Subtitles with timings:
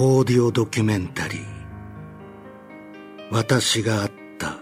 [0.00, 1.44] オーディオドキュメンタリー。
[3.32, 4.60] 私があった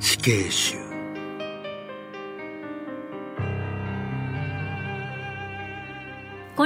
[0.00, 0.85] 死刑囚。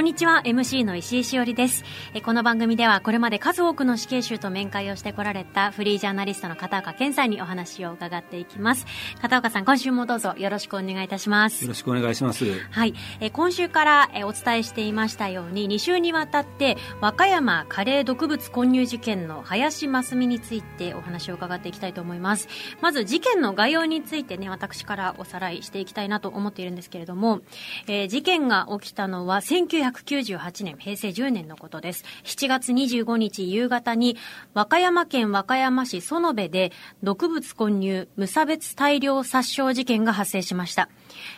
[0.01, 0.41] んにちは。
[0.43, 1.83] MC の石井しおりです。
[2.15, 8.87] えこの番組ではこれまで数多くの死刑囚と面会をしてこられたフリージャーナリストの片岡健さんにお話を伺っていきます。
[9.21, 11.65] 片岡さん今週もどうぞよろしくお願いいたします。
[11.65, 12.45] よろしくお願いします。
[12.71, 12.95] はい。
[13.19, 22.47] え今週からえお伝えしていましたように2週にわたって和歌山カレー毒物混入事件の林真澄についてお話を伺っていきたいと思います。
[22.81, 27.41] まず事件の概要についてね私からおさらいしていきたいなと思っているんですけれども、
[27.85, 32.03] えー、事件が起きたのは19 1998年、平成10年のことです。
[32.23, 34.17] 7月25日夕方に、
[34.53, 36.71] 和歌山県和歌山市園部で、
[37.03, 40.89] 毒物混入、無差別大量殺傷事件が発生しました。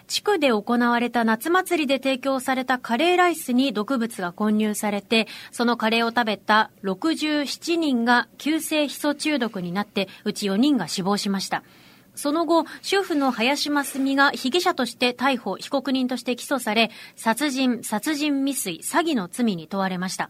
[0.07, 11.63] 地区で行われた夏祭りで提供されたカレーライスに毒物が混入されて、そのカレーを食べた67人が急性ヒ素中毒になって、うち4人が死亡しました。
[12.15, 20.29] その後、主婦の林真澄が被疑者として逮捕、被告人として起訴され、殺人、殺人未遂、詐欺の罪に問われました。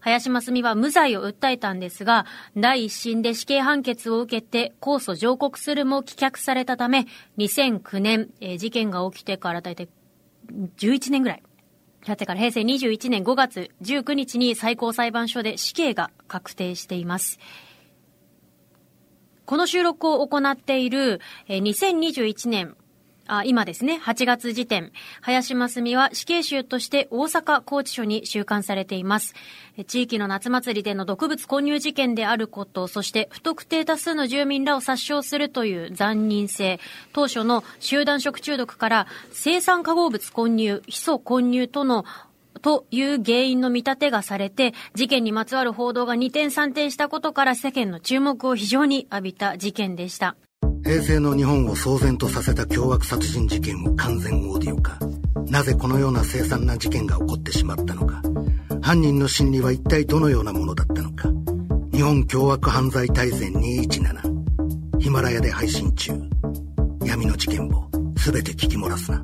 [0.00, 7.06] 林真澄は無罪を訴えたんですが、第一審で死刑判決を受けて控訴上告するも棄却されたため、
[7.38, 9.88] 2009年、えー、事件が起きてから大体
[10.76, 11.42] 11年ぐらい。
[12.04, 17.38] 経ってから平成21年5月19日に最高裁判所で死刑が確定しています。
[19.46, 22.76] この収録を行っている、えー、2021年、
[23.26, 29.34] あ今ですね、8月時点、林真澄は死刑囚として大阪拘置所に収監されています。
[29.86, 36.80] 地域の夏祭りでの毒物混入事件であること、そして不特定多数の住民らを殺傷するという残忍性、
[37.12, 42.04] 当初の集団食中毒から生産化合物混入、ヒ素混入との
[42.64, 50.34] という原因の見立てがされて、事件にまつわる報道が二転三転したことから世間の注目を非常に浴びた事件でした。
[50.82, 54.98] 平成の日本を騒然とさせた凶悪殺人事件を完全オーディオ化。
[55.50, 58.22] なぜこのような凄惨な事件が起こってしまったのか。
[58.80, 61.28] 犯人の心理は一体どのようなものだったのか。
[61.92, 65.00] 日本凶悪犯罪大全217。
[65.00, 66.14] ヒマラヤで配信中。
[67.04, 69.22] 闇の事件簿、すべて聞き漏らすな。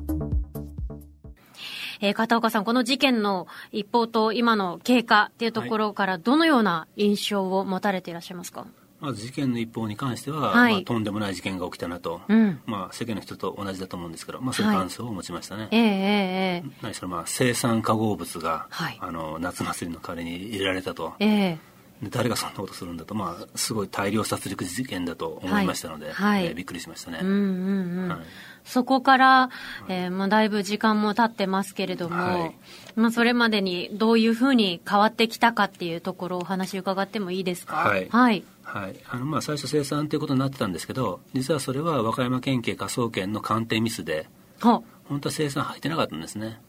[2.01, 8.65] えー、片岡さん、この事件の一報と今の経過っていうところからどのような印象を持たれていらっしゃいますか、
[8.99, 15.63] まず事件の一報に関しては、はい、まあ、とんでもない事件が起きたなと、うん、まあ、世間の人と同じだと思うんですけど、まあ、そういう感想を持ちましたね。
[15.63, 21.13] はい、えー、えー、何しろ、まあ、生産化合物が、はい、あの夏祭りの代わりに入れられたと。
[21.19, 21.70] えー
[22.09, 27.19] 誰がそんなことするんだと、まあ、すごい大量殺戮事件だと思いましたので、はい、えー、びっくりしましたね。
[27.21, 28.19] うんうんうんはい
[28.63, 29.49] そこから、
[29.89, 32.55] えー、まあ、だいぶ時間も経ってますけれども、はい、
[32.95, 37.77] まあ、それまでにどういうふうに変わってきたかっていうところをお話伺ってもいいですか？
[37.77, 38.07] はい。
[38.11, 38.43] はい。
[38.61, 44.29] はい、あのまあ最初生産ということになってたんですけど実はそれは和歌山県警科捜研の鑑定ミスで
[44.59, 44.83] 本
[45.19, 46.61] 当は生産入ってなかったんですね。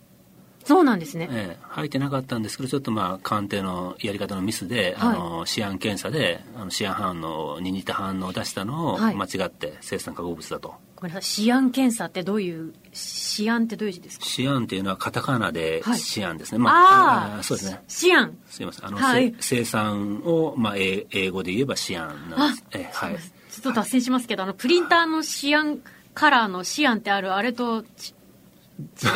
[0.65, 11.23] そうなんですね、ええ、入ってなかったんですけどちょっとまあ鑑定のやり方のミスで、はい、あのシアン検査であのシアン反応に似た反応を出したのを間違って生産化合物だと、ごめんなさい。
[11.23, 14.25] シアン検査ってどういうシアンってどういう字ですか？
[14.25, 17.83] シアンっていうのはカタカナでシアンですね、はい、まああそうですね。
[17.89, 18.39] シアン。
[18.49, 18.87] すいません。
[18.87, 22.65] あの、はい、生産を、まあ、英英語で言えばシアンなんです。
[22.73, 23.17] えはい。
[23.17, 25.81] ちょっと脱線しますけどあのプリンターのシアン
[26.15, 27.85] カラーのシアンってあるあれと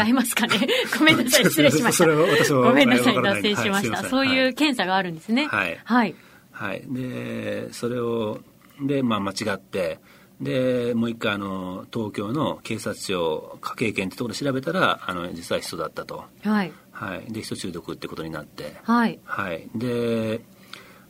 [0.06, 0.68] 違いますかね？
[0.98, 2.06] ごめんなさい、 失礼しました。
[2.06, 4.04] ごめんなさい、脱線しました。
[4.04, 5.46] そういう検査があるんですね。
[5.46, 5.78] はい。
[5.84, 6.14] はい。
[6.52, 6.82] はい。
[6.86, 8.40] で、それを、
[8.80, 9.98] で、まあ、間違って、
[10.40, 16.24] で、もう一回、あの、東京の警察庁科警研ってところで調べたら、あの、実はヒ素だったと。
[16.42, 16.72] はい。
[16.92, 17.32] はい。
[17.32, 18.76] で、ヒ素中毒ってことになって。
[18.82, 19.18] はい。
[19.24, 19.68] はい。
[19.74, 20.40] で、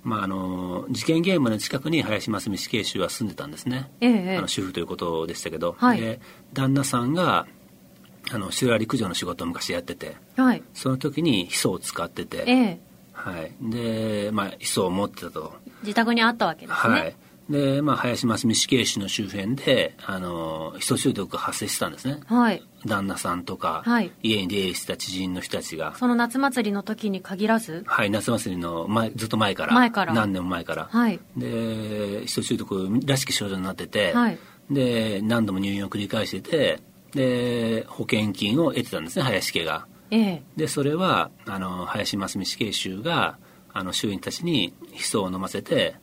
[0.07, 6.21] まあ、あの事件現場の近くに林真澄死刑囚は住んでたんですね、ええ、あの主婦ということでしたけど、はい、で
[6.53, 7.49] 旦那さんが
[8.31, 12.81] あの修羅陸上の仕事を昔やってて、はい、その時にヒ素を使ってて、ええ、
[13.13, 17.17] はい、で、まあ、ヒ素を持ってたと自宅にあったわけですね、はい
[17.49, 22.19] で、まあ、林真澄死刑囚の周辺で、あの、ヒ素中毒が発生したんですね。
[22.27, 22.61] はい。
[22.85, 25.95] 旦那さんとか、はい、家に出入りした知人の人たちが。
[25.97, 27.85] その夏祭りの時に限らず？
[27.87, 29.75] はい、夏祭りの前、ずっと前から。
[29.75, 30.13] 前から。
[30.13, 30.89] 何年も前から。
[30.91, 31.21] はい。
[31.37, 34.39] で、ヒ素中毒らしき症状になってて、はい。
[34.69, 36.81] で、何度も入院を繰り返してて、
[37.17, 39.87] で保険金を得てたんですね林家が。
[40.13, 43.39] ええ、でそれはあの林真澄死刑囚が
[43.73, 45.97] あの衆院たちにヒ素を飲ませて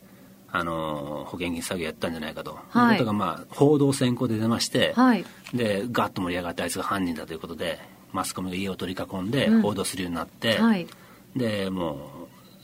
[0.52, 5.24] あの保険金詐欺やったんじゃないかと、はい、いうことが、まあ、報道先行で出まして、はい、
[5.54, 7.80] でガッと盛り上がってあいつが犯人だということで
[8.12, 10.86] マスコミが家を取り囲んで報道するようになって、うんはい、
[11.34, 11.96] でもう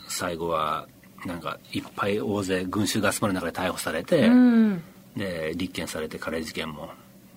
[0.08, 0.86] 最後は
[1.26, 4.82] なんかいっぱい大勢群衆が集まる中で逮捕されて、うん、
[5.16, 6.90] で立件されてカレー事件も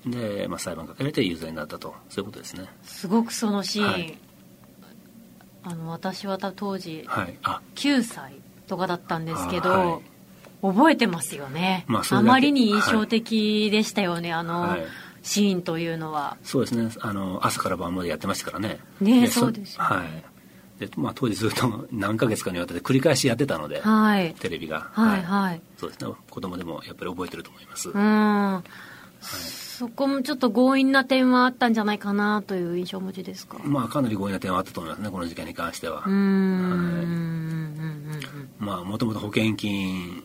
[0.06, 2.68] で、まあ、裁判かけられて有罪になったとそういうことですね。
[2.84, 4.18] すごくそのシーン、はい、
[5.64, 7.62] あの私は当時、はい、あ。
[7.76, 8.34] 9歳
[8.68, 14.78] とかだったんですけど、はい、覚えてますよね、まあ、あまりに印象的でしたよね、あの、
[15.24, 16.38] シーンというのは。
[16.44, 16.90] そうですね。
[17.00, 18.80] あの朝から晩までやってましたからね。
[19.00, 20.34] ねそうです、ね、はい。
[20.86, 26.12] で、まあ、当時ずっと何ヶ月かにわたって繰り返しやってたので、はい、テレビが、はい、はい、そうですね。
[26.30, 27.90] 子供でもやっぱり覚えてると思います。
[27.90, 28.70] うん、はい、
[29.24, 33.58] そこもちょっと強引な点はあったんじゃないかなという印象持ちですか？
[33.64, 36.04] まあかなり強引な点はあったと思いますねこの事件に関しては。
[36.06, 37.04] うん。
[38.60, 40.24] まあもともと保険金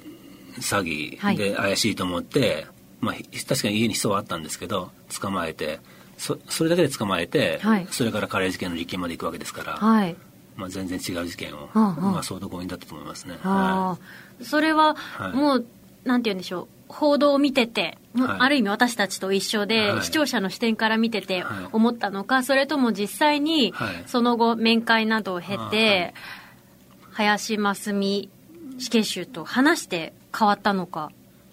[0.58, 2.66] 詐欺で怪しいと思って、
[3.00, 3.14] まあ、
[3.48, 4.90] 確かに家に人はあったんですけど
[5.20, 5.80] 捕まえて
[6.16, 10.16] そそれだけで捕まえて、はい、それからカレー事件の立件まで行くわけですから、はい、
[10.56, 13.38] まあ、全然違う事件を、まあ、相当強引だったと思いますね。
[13.40, 13.98] はあ、
[14.42, 14.96] それは
[15.32, 15.66] もう、
[16.08, 23.74] なんて言うんでしょう報道を見てて、はい、ある意味私たちと一緒で、はい、視聴者の視点から見てて思ったのか、はい、それとも実際に
[24.06, 26.14] その後面会などを経て、
[27.12, 28.30] 林真澄
[28.78, 31.10] 死刑囚と話して変わったのか。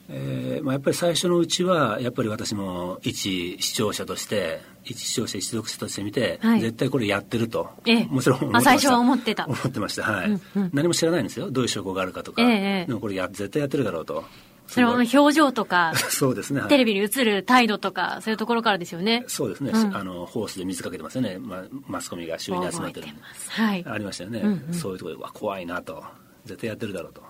[0.07, 8.69] えーまあ、やっぱり最初のうちはやっぱり私も一視聴者として一視聴者一読者として見て、はい、絶対これやってると、えもちろん思ってました。
[8.69, 9.45] 最初は思ってた。
[9.49, 10.03] 思ってました。
[10.03, 11.49] はい、うんうん、何も知らないんですよ。
[11.49, 14.25] どういう証拠があるかとか、ええ、でもこれや絶対やってるだろうと
[14.67, 19.23] それは表情とか そうですね、はい、テレビに映る態度とかそういうところからですよね。
[19.27, 23.07] そうですね、うん、あのホースで水かけてますよね、まあ、マスコミが周囲に集まってる
[23.49, 26.03] はい、ありましたよね、うんうん、そういうところでわ怖いなと。
[26.45, 27.23] 絶対やってるだろうと。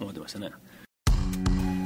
[0.00, 0.54] 思ってましたね、はい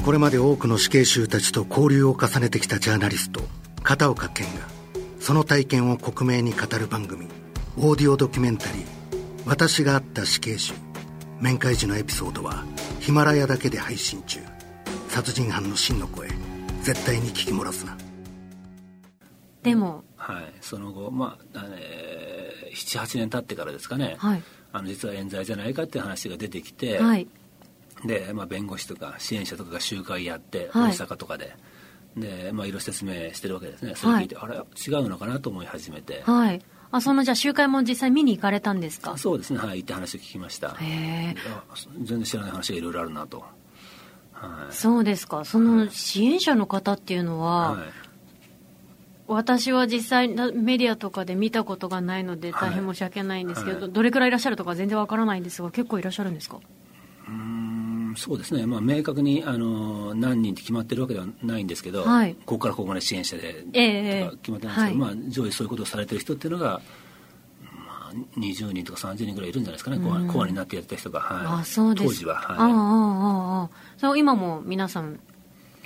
[0.07, 3.41] これまで多くの死刑囚たちと交流を重ねてきたジャーナリスト
[3.83, 4.61] 片岡健が
[5.19, 7.27] その体験を克明に語る番組
[7.77, 8.85] オーディオドキュメンタリー
[9.47, 10.75] 「私があった死刑囚」
[11.43, 12.65] 面会時のエピソードは
[13.01, 14.39] ヒマラヤだけで配信中
[15.09, 16.29] 殺人犯の真の声
[16.83, 17.97] 絶対に聞き漏らすな。
[19.63, 20.05] でも。
[20.17, 20.53] はい。
[20.61, 27.27] その後まあ、えー、78年経ってからですかね、はい、あの実は冤罪じゃないかっていう話が出てきて、はい。
[28.05, 31.57] で、まあ、弁護士とか支援者とかが集会やって、大阪とかで。
[32.17, 33.95] で、まあ、いろいろ説明してるわけですね。
[33.97, 36.23] それ聞いて、はい、あれ違うのかなと思い始めて。
[36.25, 36.63] はい。
[36.93, 39.17] あそのじゃあ集会も実際見に行かれたんですか？
[39.19, 39.59] そうですね。
[39.59, 39.79] はい。
[39.79, 40.77] 行って話を聞きました。
[40.79, 41.37] へえ
[42.05, 43.45] 全然知らない話がいろいろあるなと、
[44.49, 45.45] はい、そうですか。
[45.45, 47.87] その支援者の方っていうのは、はい、
[49.27, 56.59] 私は実際メディアとかで見たことがないので大変申し訳ないんですけど、はい、どれくらいいらっしゃるとか全然わからないんですが結構いらっしゃるんですか？
[58.19, 66.81] そうですね、まあ、明確にあの何人って決まってるわけではないんですけど、はい、ここからここまで支援者で、えー、とか決まってないんですけまあ、上位そういうことをされてる人っていうのが、まあ、
[68.39, 72.07] 20人とか30人ぐらいいるんじゃないですかね、うん、コアになってやった人が、はい、あそうです。
[72.07, 75.21] 当時は、はい、ああああそれ今も皆さん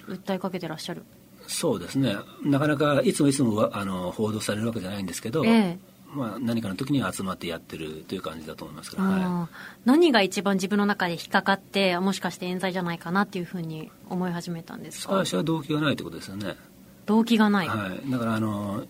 [0.08, 1.04] 訴えかけてらっしゃる？
[1.46, 2.16] そうですね。
[2.44, 5.78] なかなかいつもいつもあの報道されるわけじゃないんですけど、えー
[6.12, 9.54] まあ、何かの時に集まってやってるという感じだと思いますけど、はい、
[9.84, 15.14] 何が一番自分の中で引っかかってもしかして冤罪じゃないかなっていうふうに思い始めたんですか？
[15.14, 16.56] 最初は動機がないってことですよね。
[17.06, 18.84] 動機がない、はい、だからあの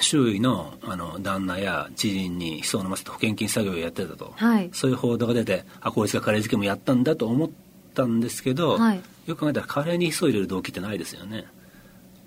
[0.00, 7.50] 周囲のあの旦那や知人にヒ素を飲ませて保険金作業をやってたと、はい、そういう報道が出てあこいつがカレー事件もやったんだと思っ
[7.94, 11.46] たんですけど、はい、よく考えたらカレーにヒ素を入れる動機ってないですよね。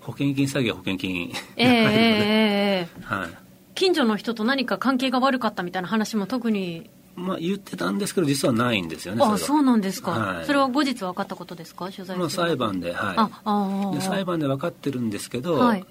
[0.00, 1.30] 保険金詐欺は保険金。
[1.56, 3.30] えー、 えー、はい。
[3.74, 6.90] 近所の人と何か関係が悪かったみたいな話も特に。
[7.14, 15.84] まあ、言ってたんですけど実はないんですよねあそうなんですか、はい、それは後日分かったことですか取材まあ、裁判で,、はい、ああで裁判で分かってるんですけど、はい、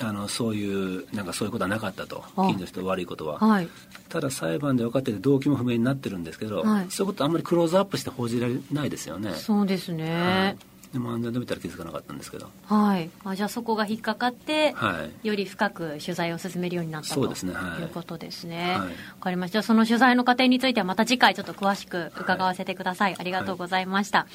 [0.00, 2.22] あのそういうなんかそういうことはなかったと。
[2.36, 3.68] 近所の人悪いことは、はい、
[4.08, 10.56] ただ裁判で分かってて動機も不明になってるんですけど、はい、そういうことあんまりクローズアップして報じられないですよねそうですね、
[10.96, 12.48] でも安全で見たら気づかなかったんですけど。
[12.64, 13.10] はい。
[13.22, 19.62] あじゃあそこが引っかかって、はい、より深く取材を進めるようになったそうですね、はい、いうことですね、はい、分かりました。
[19.62, 24.26] その取材の過程についてはまた次回ちょっと詳しく伺わせてください、はい、ありがとうございました、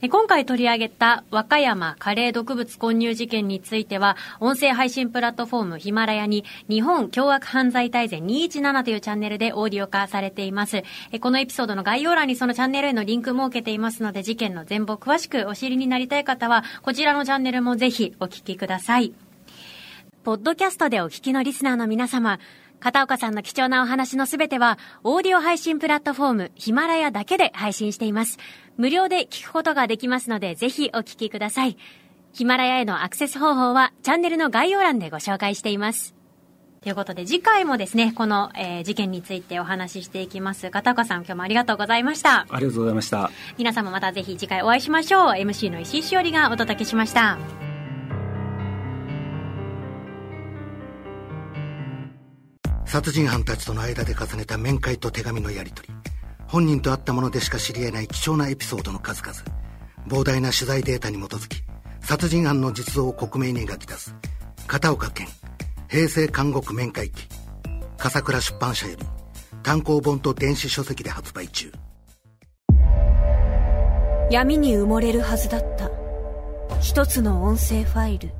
[0.00, 10.82] で今回取り上げた和歌山カレー毒物混入事件については音声配信プラットフォームヒマラヤに日本凶悪犯罪大全217というチャンネルでオーディオ化されています。
[11.20, 19.12] このエピソードの概要欄にそのチャンネルへのリンク設けていますので事件の全貌詳しくお知りになりたい方はこちらのチャンネルもぜひお聞きください。
[20.22, 22.38] ポッドキャストでお聞きのリスナーの皆様、
[22.78, 28.38] 片岡さんの貴重なお話のすべては、オーディオ配信プラットフォーム、ヒマラヤだけで配信しています。
[28.76, 31.76] 無料で聞くことができますので、ぜひお聞きください。
[32.32, 36.17] ヒマラヤへのアクセス方法は、チャンネルの概要欄でご紹介しています。
[36.80, 40.70] ということで、次回もですね、この、えー、事件についてお話ししていきます。
[40.70, 42.46] 片岡さん、今日もありがとうございました。
[42.48, 43.30] ありがとうございました。
[43.56, 45.28] 皆様またぜひ次回お会いしましょう。
[45.30, 47.38] MC の石井しおりがお届けしました。
[52.86, 55.94] 殺人犯たちとの間で重ねた面会と手紙のやり取り。
[56.46, 59.34] 本人と会ったものでしか知り得ない貴重なエピソードの数々。
[60.06, 61.62] 膨大な取材データに基づき、
[62.00, 64.14] 殺人犯の実像を克明に描き出す。
[64.66, 65.26] 片岡健
[65.88, 67.26] 平成監獄面会記。
[67.96, 69.06] 笠倉出版社より
[69.62, 71.72] 単行本と電子書籍で発売中。
[74.30, 75.90] 闇に埋もれるはずだった。
[76.82, 78.30] 一つの音声ファイル。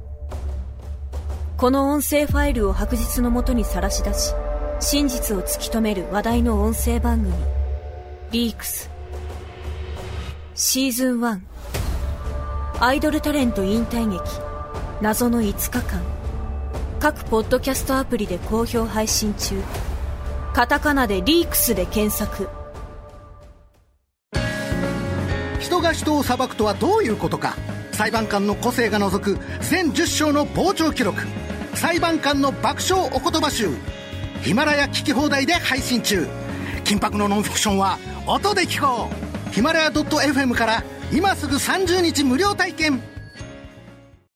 [1.56, 4.34] この音声ファイルを白日のもとにさらし出し
[4.78, 7.32] 真実を突き止める話題の音声番組。
[8.30, 8.90] リークス。
[10.54, 11.40] シーズン1
[12.80, 14.22] アイドルタレント引退劇。
[15.00, 16.17] 謎の5日間。
[17.00, 19.62] 各ポッドキャストアプリで好評配信中。
[20.52, 22.48] カタカナでリークスで検索。
[25.60, 27.56] 人が人を裁くとはどういうことか。
[27.92, 31.22] 裁判官の個性が除く全10章の傍聴記録。
[31.74, 33.68] 裁判官の爆笑お言葉集。
[34.42, 36.26] ヒマラヤ聞き放題で配信中。
[36.82, 39.08] 緊迫のノンフィクションは音で聞こ
[39.48, 39.54] う。
[39.54, 43.17] ヒマラヤ .fm から今すぐ30日無料体験。